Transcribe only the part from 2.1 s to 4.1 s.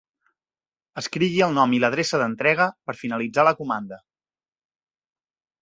d'entrega per finalitzar la comanda.